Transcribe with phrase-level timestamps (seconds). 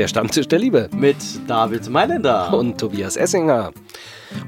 [0.00, 0.88] Der Stammtisch der Liebe.
[0.96, 2.54] Mit David Mailänder.
[2.54, 3.70] Und Tobias Essinger.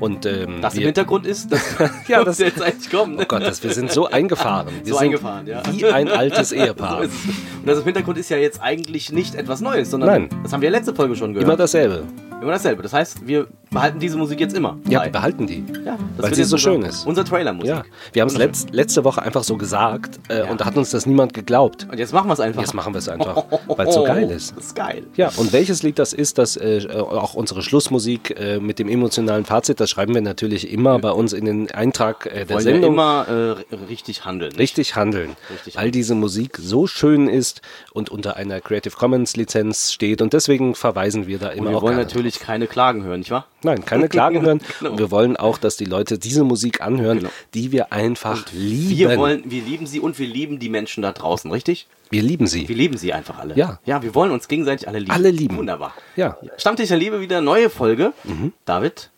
[0.00, 1.60] Und ähm, das im Hintergrund ist, dass
[2.08, 3.16] ja, das jetzt eigentlich kommt.
[3.16, 3.24] Ne?
[3.24, 4.72] Oh Gott, das, wir sind so eingefahren.
[4.82, 5.62] Wir so sind eingefahren, ja.
[5.70, 7.02] Wie ein altes Ehepaar.
[7.02, 7.02] So.
[7.02, 10.28] Und das im Hintergrund ist ja jetzt eigentlich nicht etwas Neues, sondern Nein.
[10.42, 11.46] das haben wir letzte Folge schon gehört.
[11.46, 12.04] Immer dasselbe.
[12.40, 12.82] Immer dasselbe.
[12.82, 14.78] Das heißt, wir behalten diese Musik jetzt immer.
[14.88, 15.06] Ja, bei.
[15.06, 15.64] wir behalten die.
[15.84, 17.06] Ja, weil sie so unser, schön ist.
[17.06, 17.68] Unser Trailer-Musik.
[17.68, 17.82] Ja,
[18.12, 21.06] wir haben es letzt, letzte Woche einfach so gesagt äh, und da hat uns das
[21.06, 21.86] niemand geglaubt.
[21.90, 22.60] Und jetzt machen wir es einfach.
[22.60, 24.56] Jetzt machen wir es einfach, weil es so geil ist.
[24.56, 25.04] Das ist geil.
[25.16, 29.44] Ja, und welches Lied das ist, das äh, auch unsere Schlussmusik äh, mit dem emotionalen
[29.44, 32.72] Fazit, das schreiben wir natürlich immer bei uns in den Eintrag äh, der Wollen wir
[32.72, 32.92] Sendung.
[32.94, 33.26] immer
[33.70, 34.52] äh, richtig handeln.
[34.52, 39.92] Richtig handeln, Richtig weil diese Musik so schön ist und unter einer Creative Commons Lizenz
[39.92, 43.04] steht und deswegen verweisen wir da immer Und wir auch wollen gerne natürlich keine Klagen
[43.04, 43.46] hören, nicht wahr?
[43.62, 44.60] Nein, keine Klagen hören.
[44.78, 44.92] Genau.
[44.92, 47.30] Und wir wollen auch, dass die Leute diese Musik anhören, Genau.
[47.54, 48.96] die wir einfach lieben.
[48.98, 51.86] Wir wollen, wir lieben sie und wir lieben die Menschen da draußen, richtig?
[52.10, 52.68] wir lieben sie.
[52.68, 53.56] Wir lieben sie einfach alle.
[53.56, 53.78] Ja.
[53.86, 55.12] Ja, wir wollen uns gegenseitig alle lieben.
[55.12, 55.56] Alle lieben.
[55.56, 55.94] Wunderbar.
[56.14, 56.36] Ja.
[56.58, 58.12] Stammtisch der Liebe wieder neue Folge.
[58.24, 58.52] Mhm.
[58.66, 59.08] David,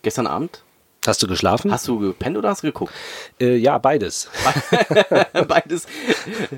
[0.00, 0.62] gestern Abend,
[1.06, 1.72] Hast du geschlafen?
[1.72, 2.92] hast du gepennt oder hast du geguckt?
[3.40, 4.28] äh, ja, beides.
[5.48, 5.86] Beides.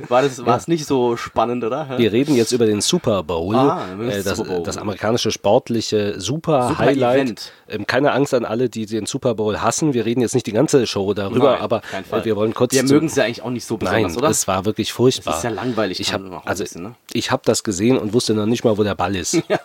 [0.09, 1.99] War das es nicht so spannend, oder?
[1.99, 4.63] Wir reden jetzt über den Super Bowl, Ah, das äh, das, Super Bowl.
[4.65, 7.17] das amerikanische sportliche Super-Highlight.
[7.21, 7.53] Event.
[7.69, 9.95] ähm, keine Angst an alle, die den Super Bowl hassen.
[9.95, 12.73] Wir reden jetzt nicht die ganze Show darüber, Nein, aber äh, wir wollen kurz.
[12.73, 14.29] Wir mögen es ja eigentlich auch nicht so besonders, Nein, oder?
[14.31, 15.33] es war wirklich furchtbar.
[15.33, 16.95] Das ist ja langweilig Ich habe also, bisschen, ne?
[17.13, 19.39] ich habe das gesehen und wusste noch nicht mal, wo der Ball ist.
[19.51, 19.59] Ja,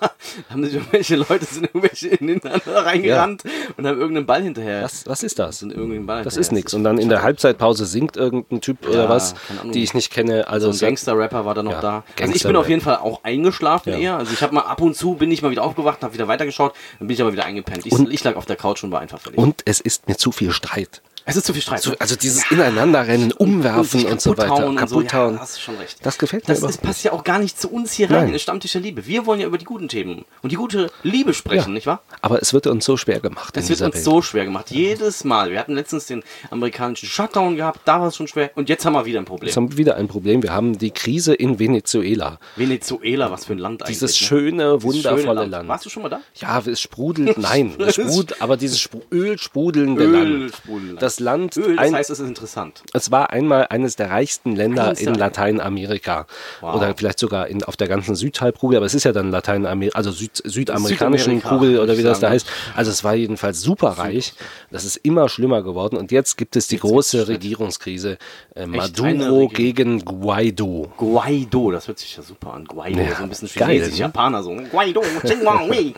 [0.50, 3.44] haben sich irgendwelche Leute sind irgendwelche ineinander reingerannt
[3.78, 4.65] und haben irgendeinen Ball hinterher.
[4.84, 5.60] Was, was ist das?
[5.60, 6.42] sind irgendeinen Ball Das hinterher.
[6.42, 6.74] ist nichts.
[6.74, 9.36] Und dann in der Halbzeitpause singt irgendein Typ oder was,
[9.74, 10.48] die ich nicht kenne.
[10.48, 12.04] Also So ein es- Gangster-Rapper war da noch Ja, da.
[12.20, 13.98] Also ich bin auf jeden Fall auch eingeschlafen Ja.
[14.00, 14.18] eher.
[14.18, 16.74] Also ich habe mal ab und zu bin ich mal wieder aufgewacht, habe wieder weitergeschaut,
[17.00, 17.86] dann bin ich aber wieder eingepennt.
[17.86, 19.38] Ich, Und- ich lag auf der Couch und war einfach fertig.
[19.38, 21.02] und es ist mir zu viel Streit.
[21.26, 21.82] Es ist zu viel Streit.
[21.82, 24.86] Zu, also dieses Ineinanderrennen, Umwerfen sich und, so weiter, und so.
[24.86, 25.34] kaputt hauen.
[25.36, 25.98] Ja, hast du schon recht.
[26.04, 28.26] Das gefällt mir Das, das passt ja auch gar nicht zu uns hier rein Nein.
[28.28, 29.06] in den Stammtisch der Liebe.
[29.08, 31.74] Wir wollen ja über die guten Themen und die gute Liebe sprechen, Ja.
[31.74, 32.02] nicht wahr?
[32.22, 33.58] Aber es wird uns so schwer gemacht.
[33.58, 34.04] Es wird uns Welt.
[34.04, 34.70] so schwer gemacht.
[34.72, 35.50] Jedes Mal.
[35.52, 38.52] Wir hatten letztens den amerikanischen Shutdown gehabt, da war es schon schwer.
[38.56, 39.48] Und jetzt haben wir wieder ein Problem.
[39.48, 40.44] Jetzt haben wir wieder ein Problem.
[40.44, 42.40] Wir haben die Krise in Venezuela.
[42.56, 43.98] Venezuela, was für ein Land eigentlich.
[43.98, 44.28] Dieses ne?
[44.28, 45.70] schöne, Dieses wundervolle schöne Land.
[45.70, 46.20] Warst du schon mal da?
[46.36, 50.26] Ja, es sprudelt, nein, es sprudelt, aber dieses Spru ölsprudelnde Land.
[50.30, 51.02] Ölsprudelland.
[51.16, 52.84] Das Land, Öl, das ein, heißt, es ist interessant.
[52.94, 56.26] es war einmal eines der reichsten Länder Eines in der- Lateinamerika.
[56.62, 56.76] Wow.
[56.76, 60.12] Oder vielleicht sogar in, auf der ganzen Südhalbkugel, aber es ist ja dann Lateinamerika, also
[60.12, 62.48] Süd, südamerikanischen Südamerika, Kugel oder wie das da heißt.
[62.76, 64.34] Also es war jedenfalls super reich.
[64.72, 68.18] Das ist immer schlimmer geworden und jetzt gibt es die große wird's Regierungskrise.
[68.56, 70.92] Äh, Maduro gegen Guaido.
[70.98, 72.66] Guaido, das hört sich ja super an.
[72.66, 74.00] Guaido, Ja, so ein bisschen chinesisch, ne?
[74.00, 74.56] Japaner so.
[74.72, 75.02] Guaido,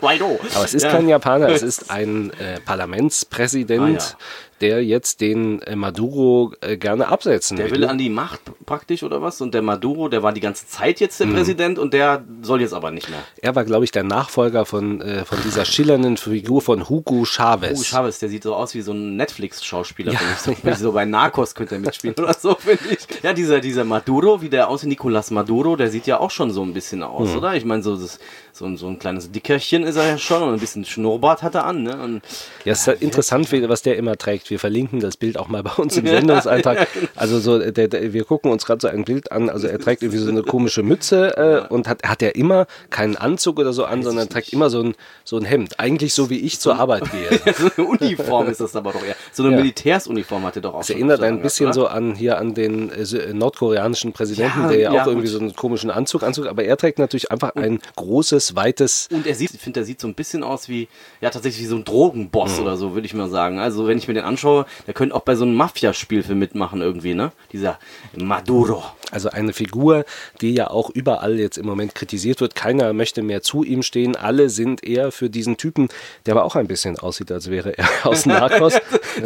[0.00, 0.38] Guaido.
[0.54, 0.90] Aber es ist Ja.
[0.90, 4.16] kein Japaner, es ist ein äh, Parlamentspräsident, Ah, ja.
[4.60, 9.22] Der jetzt den äh, Maduro äh, gerne absetzen Der will an die Macht praktisch oder
[9.22, 9.40] was?
[9.40, 11.34] Und der Maduro, der war die ganze Zeit jetzt der Mhm.
[11.34, 13.20] Präsident und der soll jetzt aber nicht mehr.
[13.40, 17.70] Er war, glaube ich, der Nachfolger von, äh, von dieser schillernden Figur von Hugo Chavez.
[17.72, 20.76] Hugo Chavez, der sieht so aus wie so ein Netflix-Schauspieler, Ja, finde ich.
[20.78, 22.98] So, so bei Narcos könnte er mitspielen oder so, finde ich.
[23.22, 26.62] Ja, dieser, dieser Maduro, wie der aussieht, Nicolas Maduro, der sieht ja auch schon so
[26.62, 27.36] ein bisschen aus, Mhm.
[27.38, 27.54] oder?
[27.54, 28.18] Ich meine, so, das,
[28.52, 31.54] so, ein, so ein kleines Dickerchen ist er ja schon und ein bisschen Schnurrbart hat
[31.54, 31.96] er an, ne?
[32.02, 32.22] Und
[32.64, 34.47] Ja, es ist interessant, wie- was der immer trägt.
[34.50, 36.86] Wir verlinken das Bild auch mal bei uns im Sendungseintrag.
[37.16, 39.50] Also so, der, der, wir gucken uns gerade so ein Bild an.
[39.50, 41.36] Also er trägt irgendwie so eine komische Mütze
[41.68, 44.82] äh, und hat, hat er immer keinen Anzug oder so an, sondern trägt immer so
[44.82, 44.94] ein,
[45.24, 45.78] so ein Hemd.
[45.80, 47.28] Eigentlich so wie ich zur Arbeit gehe.
[47.54, 49.16] so eine Uniform ist das aber doch eher.
[49.32, 49.58] So eine Ja.
[49.58, 53.04] Militärsuniform hat er doch auch Das erinnert ein bisschen so an hier an den äh,
[53.04, 56.46] so- äh, nordkoreanischen Präsidenten, Ja, der ja, ja, auch irgendwie so einen komischen Anzug anzug,
[56.46, 59.08] aber er trägt natürlich einfach ein großes, weites.
[59.12, 60.88] Und er sieht, ich finde, er sieht so ein bisschen aus wie,
[61.20, 62.62] ja, tatsächlich wie so ein Drogenboss Mhm.
[62.62, 63.58] oder so, würde ich mal sagen.
[63.58, 64.37] Also, wenn ich mir den anschaue,
[64.86, 67.32] der könnte auch bei so einem Mafia-Spielfilm mitmachen irgendwie, ne?
[67.52, 67.78] Dieser
[68.16, 68.82] Maduro.
[69.10, 70.04] Also eine Figur,
[70.40, 72.54] die ja auch überall jetzt im Moment kritisiert wird.
[72.54, 74.16] Keiner möchte mehr zu ihm stehen.
[74.16, 75.88] Alle sind eher für diesen Typen,
[76.26, 78.74] der aber auch ein bisschen aussieht, als wäre er aus Narcos.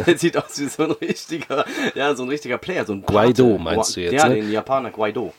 [0.05, 3.51] der sieht aus wie so ein richtiger, ja, so ein richtiger Player, so ein Guaido,
[3.57, 3.63] Pate.
[3.63, 4.35] meinst du jetzt, Ja, ne?
[4.35, 5.33] den Japaner Guaido.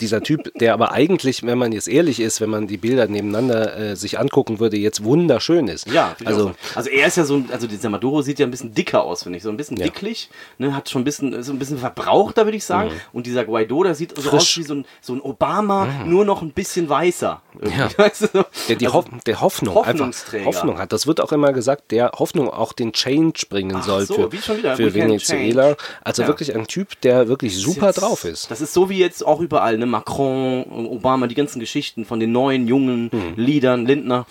[0.00, 3.76] Dieser Typ, der aber eigentlich, wenn man jetzt ehrlich ist, wenn man die Bilder nebeneinander
[3.76, 5.90] äh, sich angucken würde, jetzt wunderschön ist.
[5.90, 6.54] Ja, also so.
[6.74, 9.22] also er ist ja so ein, also dieser Maduro sieht ja ein bisschen dicker aus,
[9.24, 9.84] finde ich, so ein bisschen Ja.
[9.84, 12.90] dicklich, ne, hat schon ein bisschen, so ein bisschen verbrauchter, würde ich sagen.
[13.12, 14.26] Und dieser Guaido, der sieht so Mhm.
[14.30, 14.32] Frisch.
[14.32, 14.38] Mhm.
[14.38, 17.42] aus wie so ein, so ein Obama, nur noch ein bisschen weißer.
[17.76, 17.88] Ja.
[17.96, 18.44] Weißt du, so?
[18.68, 20.44] Der, die Also, Hoff der Hoffnung, einfach Hoffnungsträger.
[20.46, 20.92] Hoffnung hat.
[20.92, 24.30] Das wird auch immer gesagt, der Hoffnung auch den Change bringen Ach soll so, für,
[24.76, 25.62] für Venezuela.
[25.74, 25.76] change.
[26.04, 26.28] Also Ja.
[26.28, 28.50] wirklich ein Typ, der wirklich super jetzt- drauf ist.
[28.50, 29.86] Das ist so wie jetzt auch überall, ne?
[29.90, 33.32] Macron, Obama, die ganzen Geschichten von den neuen, jungen Mhm.
[33.36, 34.26] Liedern, Lindner.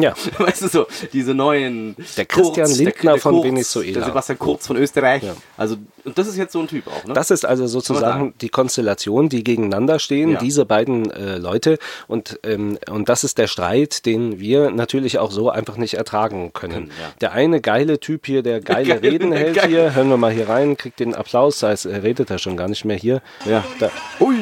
[0.00, 0.14] Ja.
[0.38, 1.96] Weißt du so, diese neuen.
[2.16, 3.92] Der Christian Lindner von Kurz, Venezuela.
[3.92, 5.22] Der Sebastian Kurz von Österreich.
[5.22, 5.34] Ja.
[5.56, 7.14] Also Und das ist jetzt so ein Typ auch, ne?
[7.14, 10.38] Das ist also sozusagen die Konstellation, die gegeneinander stehen, Ja.
[10.38, 11.78] diese beiden äh, Leute.
[12.08, 16.52] Und, ähm, und das ist der Streit, den wir natürlich auch so einfach nicht ertragen
[16.52, 16.90] können.
[17.00, 17.12] Ja.
[17.20, 19.68] Der eine geile Typ hier, der geile Geile- Reden hält geil.
[19.68, 22.56] hier, hören wir mal hier rein, kriegt den Applaus, das heißt, er redet er schon
[22.56, 23.22] gar nicht mehr hier.
[23.46, 23.64] ja.
[23.78, 23.90] Da,
[24.20, 24.36] Ui.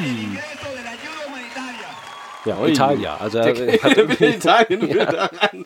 [2.44, 3.16] Ja, Italia.
[3.18, 3.46] Also er
[3.82, 5.64] hat irgendwie, Italien wird daran.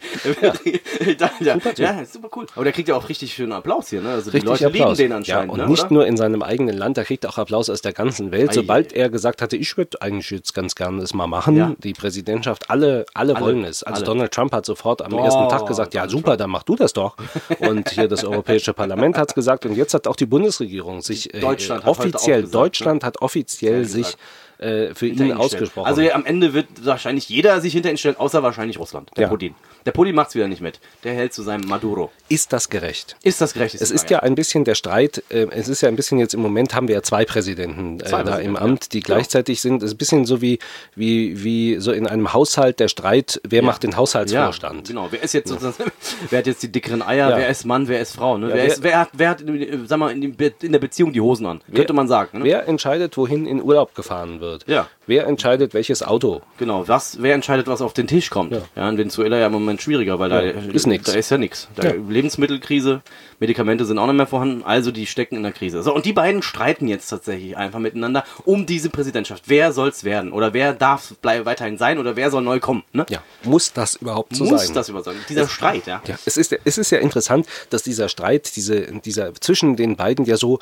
[1.77, 2.47] Ja, ist super cool.
[2.55, 4.11] Aber der kriegt ja auch richtig schönen Applaus hier, ne?
[4.11, 4.99] Also die Richtig Leute Applaus.
[4.99, 5.67] lieben den anscheinend, ja, und ne?
[5.69, 5.93] nicht oder?
[5.93, 8.51] nur in seinem eigenen Land, er kriegt auch Applaus aus der ganzen Welt.
[8.51, 11.73] Ei, Sobald er gesagt hatte, ich würde eigentlich jetzt ganz gerne das mal machen, Ja.
[11.83, 13.83] die Präsidentschaft, alle, alle, Alle, wollen es.
[13.83, 14.05] Also alle.
[14.07, 16.93] Donald Trump hat sofort am Oh, ersten Tag gesagt, ja super, dann mach du das
[16.93, 17.17] doch.
[17.59, 21.33] Und hier das Europäische Parlament hat es gesagt und jetzt hat auch die Bundesregierung sich
[21.35, 24.19] äh, Deutschland hat heute offiziell, gesagt, Deutschland hat offiziell Ja, sich gesagt.
[24.59, 25.87] Äh, für ihn ausgesprochen.
[25.87, 29.25] Also ja, am Ende wird wahrscheinlich jeder sich hinter ihn stellen, außer wahrscheinlich Russland, der
[29.25, 29.29] Ja.
[29.29, 29.55] Putin.
[29.85, 30.81] Der Putin macht's wieder nicht mit.
[31.05, 32.11] Der hält zu seinem Maduro.
[32.29, 33.17] ist das gerecht?
[33.23, 33.77] Ist das gerecht?
[33.77, 36.41] Es ist ja ein bisschen der Streit, äh, es ist ja ein bisschen jetzt im
[36.41, 39.83] Moment haben wir ja zwei Präsidenten äh, Zwei da im Präsidenten, Amt, die gleichzeitig sind.
[39.83, 40.59] Es ist ein bisschen so wie,
[40.97, 44.89] wie, wie so in einem Haushalt der Streit, wer macht den Haushaltsvorstand.
[44.89, 45.07] genau.
[45.11, 45.93] Wer ist jetzt sozusagen,
[46.31, 48.49] wer hat jetzt die dickeren Eier, wer ist Mann, wer ist Frau, ne?
[48.49, 49.45] wer, wer- ist, wer hat, wer hat,
[49.87, 50.23] sag mal, in,
[50.63, 51.61] in der Beziehung die Hosen an?
[51.73, 52.45] Könnte man sagen, ne?
[52.45, 54.46] Wer entscheidet, wohin in Urlaub gefahren wird?
[54.67, 54.89] Ja.
[55.07, 56.43] Wer entscheidet, welches Auto?
[56.59, 58.53] Genau, was, wer entscheidet, was auf den Tisch kommt?
[58.75, 61.05] Ja, in Venezuela ja im Moment schwieriger, weil da, ist nix.
[61.05, 61.69] da ist ja nichts.
[61.81, 61.93] Ja.
[61.93, 63.03] Lebensmittelkrise,
[63.39, 65.83] Medikamente sind auch nicht mehr vorhanden, also die stecken in der Krise.
[65.83, 69.45] So, und die beiden streiten jetzt tatsächlich einfach miteinander um diese Präsidentschaft.
[69.47, 70.33] Wer soll's werden?
[70.33, 71.99] Oder wer darf weiterhin sein?
[71.99, 72.83] Oder wer soll neu kommen?
[72.93, 73.07] Ne?
[73.09, 73.23] Ja.
[73.45, 74.75] Muss das überhaupt so Muss sein?
[74.75, 75.15] das über sein?
[75.29, 76.03] Dieser Streit, ja.
[76.07, 80.25] Ja, es ist, es ist ja interessant, dass dieser Streit, diese, dieser zwischen den beiden
[80.25, 80.59] ja so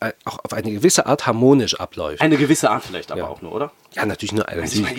[0.00, 2.20] äh, auch auf eine gewisse Art harmonisch abläuft.
[2.20, 3.26] Eine gewisse Art vielleicht aber Ja.
[3.28, 3.72] auch nur, oder?
[3.94, 4.44] ja, natürlich nur.
[4.62, 4.94] Ich meine,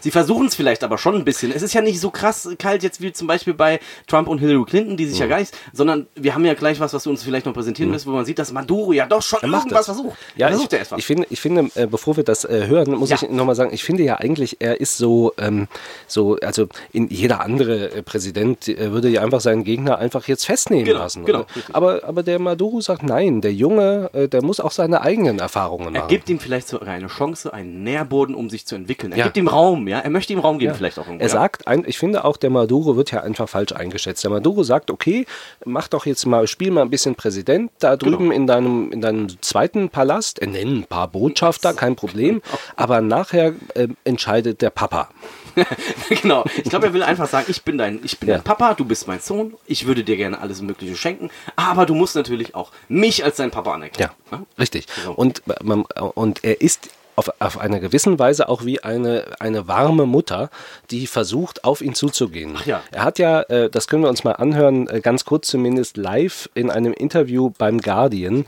[0.00, 1.50] Sie versuchen es vielleicht aber schon ein bisschen.
[1.50, 4.64] Es ist ja nicht so krass kalt jetzt wie zum Beispiel bei Trump und Hillary
[4.66, 5.22] Clinton, die sich Mhm.
[5.22, 7.90] ja gar nicht, sondern wir haben ja gleich was, was du uns vielleicht noch präsentieren
[7.90, 9.86] wirst, wo man sieht, dass Maduro ja doch schon irgendwas das.
[9.86, 10.16] versucht.
[10.36, 10.98] Ja, er ich, versucht ja etwas.
[10.98, 13.16] ich finde, ich finde äh, bevor wir das äh, hören, muss Ja.
[13.22, 15.66] ich nochmal sagen, ich finde ja eigentlich, er ist so, ähm,
[16.06, 20.84] so also in jeder andere äh, Präsident würde ja einfach seinen Gegner einfach jetzt festnehmen
[20.84, 21.24] Genau, lassen.
[21.24, 25.94] genau, aber, aber der Maduro sagt, nein, der Junge, der muss auch seine eigenen Erfahrungen
[25.94, 26.08] er machen.
[26.10, 29.12] gibt ihm vielleicht sogar eine Chance, einen Nährboden, um sich zu entwickeln.
[29.12, 29.24] Er Ja.
[29.24, 29.98] gibt ihm Raum, ja.
[30.00, 31.22] Er möchte ihm Raum geben, vielleicht auch irgendwo.
[31.24, 31.32] Er ja.
[31.32, 34.22] sagt, ein, ich finde auch, der Maduro wird ja einfach falsch eingeschätzt.
[34.24, 35.26] Der Maduro sagt, okay,
[35.64, 38.16] mach doch jetzt mal, spiel mal ein bisschen Präsident da Genau.
[38.16, 42.42] drüben in, deinem, in deinem zweiten Palast, er nennt ein paar Botschafter, kein Problem,
[42.76, 45.08] aber nachher äh, entscheidet der Papa.
[46.22, 46.44] genau.
[46.56, 48.36] Ich glaube, er will einfach sagen, ich bin dein, ich bin Ja.
[48.36, 51.94] dein Papa, du bist mein Sohn, ich würde dir gerne alles Mögliche schenken, aber du
[51.94, 54.10] musst natürlich auch mich als dein Papa anerkennen.
[54.30, 54.86] Ja, richtig.
[55.04, 55.12] So.
[55.12, 55.84] Und, man,
[56.14, 60.50] und er ist auf, auf eine gewisse Weise auch wie eine, eine warme Mutter,
[60.90, 62.56] die versucht, auf ihn zuzugehen.
[62.64, 62.82] Ja.
[62.92, 66.48] Er hat ja, äh, das können wir uns mal anhören, äh, ganz kurz zumindest live
[66.54, 68.46] in einem Interview beim Guardian,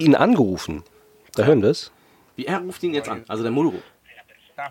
[0.00, 0.82] ihn angerufen.
[1.36, 1.92] Da hören wir es.
[2.34, 3.76] Wie er ruft ihn jetzt an, also der Maduro.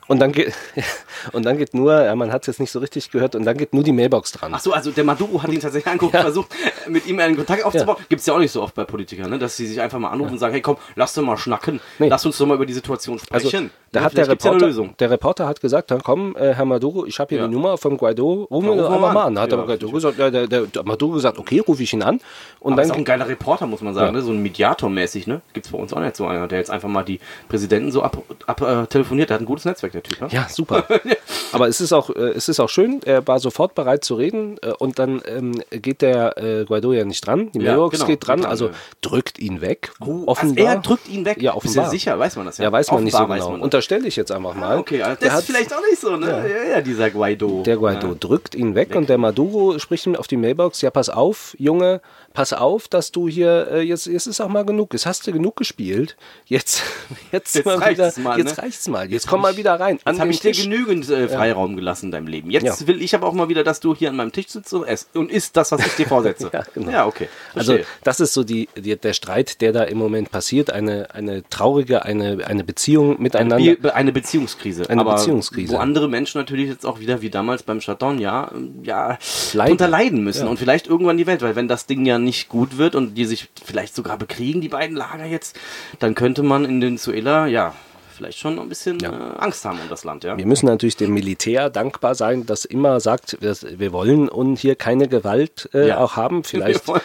[0.08, 0.54] Und dann geht,
[1.32, 3.58] und dann geht nur, ja, man hat es jetzt nicht so richtig gehört, und dann
[3.58, 4.54] geht nur die Mailbox dran.
[4.54, 6.52] Ach so, also der Maduro hat ihn tatsächlich angerufen, versucht,
[6.88, 7.98] mit ihm einen Kontakt aufzubauen.
[8.10, 9.40] Gibt's ja auch nicht so oft bei Politikern, ne?
[9.40, 12.08] dass sie sich einfach mal anrufen und sagen, hey komm, lass doch mal schnacken, Nee.
[12.10, 13.72] lass uns doch mal über die Situation Also, sprechen.
[13.92, 14.96] Da Ja, hat der ja Reporter, eine Lösung.
[15.00, 17.48] der Reporter hat gesagt, dann komm, äh, Herr Maduro, ich habe hier Ja.
[17.48, 19.38] die Nummer vom Guaido, rufen wir Ja, einfach mal an.
[19.38, 19.40] an.
[19.40, 22.02] Hat Ja, der, Guaido gesagt, ja, der, der, der Maduro gesagt, okay, rufe ich ihn
[22.02, 22.20] an.
[22.60, 24.12] Und Aber ist auch dann ein geiler Reporter, muss man sagen, Ja.
[24.14, 24.22] ne?
[24.22, 25.42] so ein Mediator-mäßig, ne?
[25.54, 28.18] Gibt's bei uns auch nicht so einer, der jetzt einfach mal die Präsidenten so ab,
[28.48, 29.30] ab äh, telefoniert.
[29.30, 30.28] Der hat ein gutes Netzwerk, der Typ, ne?
[30.32, 30.86] Ja, super.
[31.52, 34.58] Aber es ist auch, äh, es ist auch schön, er war sofort bereit zu reden
[34.62, 38.08] äh, und dann ähm, geht der äh, Guaido ja nicht dran, die Ja, Mailbox genau,
[38.08, 38.72] geht dran, also ja.
[39.02, 39.92] drückt ihn weg.
[40.00, 40.66] Also offenbar.
[40.66, 41.42] er drückt ihn weg.
[41.42, 41.86] Ja, offenbar.
[41.86, 42.18] du sicher?
[42.18, 42.66] Weiß man das ja?
[42.66, 43.48] Ja, weiß man nicht so Offenbar genau.
[43.48, 43.62] weiß man.
[43.82, 44.76] Unterstelle ich jetzt einfach mal.
[44.76, 46.28] Ah, okay, also Der das hat- ist vielleicht auch nicht so, ne?
[46.48, 47.64] Ja, ja, dieser Guaido.
[47.64, 48.14] Der Guaido Ja.
[48.20, 52.00] drückt ihn weg, und der Maduro spricht ihm auf die Mailbox, ja pass auf, Junge,
[52.34, 55.32] pass auf, dass du hier, äh, jetzt, jetzt ist auch mal genug, jetzt hast du
[55.32, 56.84] genug gespielt, jetzt,
[57.32, 58.64] jetzt, Jetzt mal reicht's wieder, mal, jetzt ne?
[58.64, 60.00] reicht's mal, jetzt komm mal wieder rein.
[60.06, 62.52] Jetzt habe ich dir genügend äh, Freiraum gelassen in deinem Leben.
[62.52, 62.88] Jetzt Ja.
[62.88, 65.16] will ich aber auch mal wieder, dass du hier an meinem Tisch sitzt und isst
[65.16, 66.52] und isst das, was ich dir vorsetze.
[66.54, 66.92] Ja, genau.
[66.92, 67.28] ja okay.
[67.56, 67.88] Also Verstehe.
[68.04, 72.04] das ist so die, die, der Streit, der da im Moment passiert, eine, eine traurige,
[72.06, 73.56] eine, eine Beziehung miteinander.
[73.56, 74.90] Eine, Be eine Beziehungskrise.
[74.90, 75.74] Eine aber Beziehungskrise.
[75.74, 79.18] Wo andere Menschen natürlich jetzt auch wieder, wie damals beim Shutdown, ja, ähm, ja,
[79.54, 79.78] Leiden.
[79.78, 80.46] drunter leiden müssen.
[80.46, 80.50] Ja.
[80.50, 83.26] Und vielleicht irgendwann die Welt, weil wenn das Ding ja nicht gut wird und die
[83.26, 85.60] sich vielleicht sogar bekriegen, die beiden Lager jetzt,
[86.00, 87.74] dann könnte man in Venezuela, ja,
[88.22, 89.10] vielleicht schon ein bisschen Ja.
[89.10, 90.38] äh, Angst haben um das Land, ja.
[90.38, 95.08] Wir müssen natürlich dem Militär dankbar sein, das immer sagt, wir wollen und hier keine
[95.08, 95.98] Gewalt äh, Ja.
[95.98, 96.44] auch haben.
[96.52, 97.02] Vielleicht, Gewalt,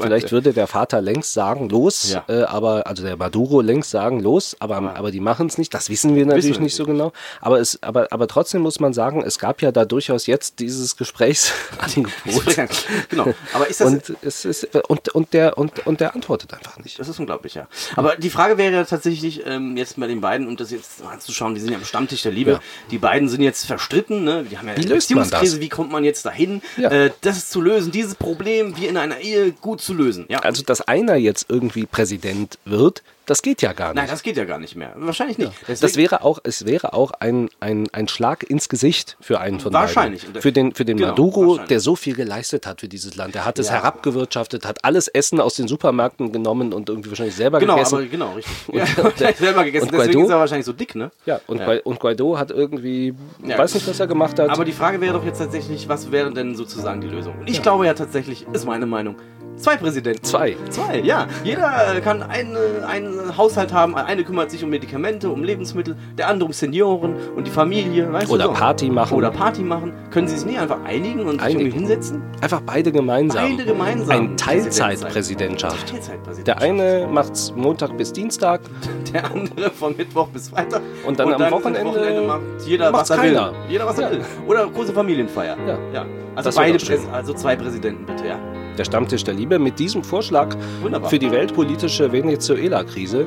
[0.00, 0.32] vielleicht ja.
[0.32, 4.96] würde der Vater längst sagen, los, äh, aber also der Maduro längst sagen, los, aber,
[4.96, 5.74] aber, die machen es nicht.
[5.74, 7.12] Das wissen wir natürlich Wissen nicht so genau.
[7.40, 10.96] Aber, es, aber, aber trotzdem muss man sagen, es gab ja da durchaus jetzt dieses
[10.96, 12.56] Gesprächsangebot.
[13.10, 13.34] genau.
[13.52, 16.98] Aber ist das, Und, es ist, und, und, der, und, und der antwortet einfach nicht.
[16.98, 17.66] Das ist unglaublich, ja.
[17.96, 21.12] Aber die Frage wäre ja tatsächlich ähm, jetzt bei den beiden, um das jetzt mal
[21.12, 22.52] anzuschauen, die sind ja am Stammtisch der Liebe.
[22.52, 22.60] Ja.
[22.90, 24.44] Die beiden sind jetzt verstritten, ne?
[24.48, 24.94] Die haben ja Wie eine?
[24.94, 26.90] Beziehungskrise, wie kommt man jetzt dahin, Ja.
[26.90, 30.26] äh, das zu lösen, dieses Problem wie in einer Ehe gut zu lösen.
[30.28, 30.38] Ja.
[30.40, 33.96] Also, dass einer jetzt irgendwie Präsident wird, das geht ja gar nicht.
[33.96, 34.92] Nein, das geht ja gar nicht mehr.
[34.96, 35.52] Wahrscheinlich nicht.
[35.66, 39.60] Das Deswegen- wäre auch, es wäre auch ein, ein, ein Schlag ins Gesicht für einen
[39.60, 40.24] von Wahrscheinlich.
[40.26, 40.42] beiden.
[40.42, 41.68] Für den, für den Genau, Maduro, wahrscheinlich.
[41.68, 43.34] der so viel geleistet hat für dieses Land.
[43.34, 43.74] Der hat es Ja.
[43.74, 47.94] herabgewirtschaftet, hat alles Essen aus den Supermärkten genommen und irgendwie wahrscheinlich selber Genau, gegessen.
[47.96, 48.54] aber genau, richtig.
[48.72, 48.84] ja,
[49.18, 50.24] der hat selber gegessen, und deswegen Guaido?
[50.26, 51.10] ist er wahrscheinlich so dick, ne?
[51.26, 51.78] ja, und, Ja.
[51.84, 53.14] Und Guaido hat irgendwie,
[53.44, 53.58] Ja.
[53.58, 54.50] weiß nicht, was er gemacht hat.
[54.50, 57.34] Aber die Frage wäre doch jetzt tatsächlich, was wäre denn sozusagen die Lösung?
[57.40, 59.16] Und ich glaube ja tatsächlich, ist meine Meinung,
[59.56, 60.22] zwei Präsidenten.
[60.24, 60.56] Zwei.
[60.70, 61.26] Zwei, ja.
[61.42, 63.94] Jeder kann eine, einen Haushalt haben.
[63.96, 68.12] Eine kümmert sich um Medikamente, um Lebensmittel, der andere um Senioren und die Familie.
[68.12, 68.54] Weißt Oder du, so.
[68.54, 69.16] Party machen.
[69.16, 69.92] Oder Party machen.
[70.10, 71.60] Können sie sich nie einfach einigen und sich Einigen.
[71.60, 72.22] irgendwie hinsetzen?
[72.40, 73.50] Einfach beide gemeinsam.
[73.50, 74.10] Beide gemeinsam.
[74.10, 75.88] Ein Teilzeitpräsidentschaft.
[75.90, 76.46] Teilzeitpräsidentschaft.
[76.46, 78.60] Der eine macht's Montag bis Dienstag,
[79.12, 80.82] der andere von Mittwoch bis Freitag.
[81.06, 83.52] Und dann am Wochenende macht jeder, was er keiner.
[83.52, 83.58] will.
[83.68, 84.18] Jeder, was er Ja.
[84.18, 84.24] will.
[84.46, 85.56] Oder große Familienfeier.
[85.66, 85.78] Ja.
[85.92, 86.06] ja.
[86.34, 86.78] Also, beide
[87.12, 88.38] also zwei Präsidenten, bitte, ja.
[88.78, 91.10] Der Stammtisch der Liebe, mit diesem Vorschlag Wunderbar.
[91.10, 93.26] für die weltpolitische Venezuela-Krise.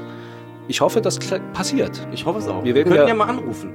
[0.67, 1.17] Ich hoffe, das
[1.53, 2.05] passiert.
[2.11, 2.63] Ich hoffe es auch.
[2.63, 3.71] Wir werden können ja, ja- mal anrufen.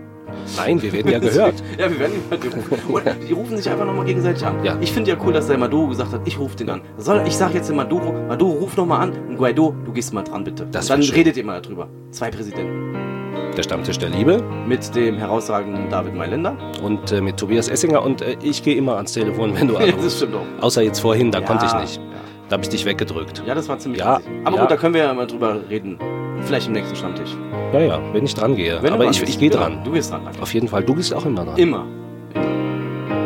[0.57, 1.63] Nein, wir werden ja gehört.
[1.79, 2.93] Ja, wir werden rufen.
[2.93, 4.65] Oder die rufen sich einfach nochmal gegenseitig an.
[4.65, 4.77] Ja.
[4.81, 6.81] Ich finde ja cool, dass der Maduro gesagt hat, ich rufe den an.
[6.97, 10.23] Soll, ich sage jetzt dem Maduro, Maduro, ruf nochmal an und Guaido, du gehst mal
[10.23, 10.67] dran, bitte.
[10.71, 11.15] Das und dann schön.
[11.17, 11.89] redet ihr mal darüber.
[12.11, 13.12] Zwei Präsidenten.
[13.57, 16.57] Der Stammtisch der Liebe Mit dem herausragenden David Mailänder.
[16.83, 18.03] und äh, mit Tobias Essinger.
[18.03, 20.05] Und äh, ich gehe immer ans Telefon, wenn du anrufst.
[20.07, 20.63] das stimmt auch.
[20.63, 21.97] Außer jetzt vorhin, da Ja, konnte ich nicht.
[21.97, 22.03] Ja.
[22.49, 23.43] Da habe ich dich weggedrückt.
[23.47, 24.21] ja, das war ziemlich Ja.
[24.45, 24.63] Aber ja.
[24.63, 25.99] gut, da können wir ja mal drüber reden.
[26.43, 27.31] Vielleicht im nächsten Stammtisch.
[27.73, 28.79] Ja, ja, wenn ich dran gehe.
[28.83, 29.85] Wenn Aber ich, ich gehe Genau, dran.
[29.85, 30.23] Du gehst dran.
[30.25, 30.43] danke.
[30.43, 30.83] Auf jeden Fall.
[30.83, 31.57] Du gehst auch immer dran.
[31.57, 31.85] Immer.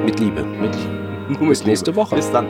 [0.05, 0.43] Mit Liebe.
[0.61, 2.15] Mit, Bis nächste Woche.
[2.17, 2.47] Bis dann.